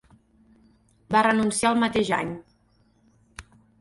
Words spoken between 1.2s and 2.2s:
renunciar el mateix